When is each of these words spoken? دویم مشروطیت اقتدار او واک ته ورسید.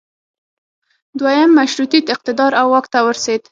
دویم 1.17 1.49
مشروطیت 1.59 2.05
اقتدار 2.13 2.51
او 2.61 2.67
واک 2.73 2.85
ته 2.91 2.99
ورسید. 3.05 3.41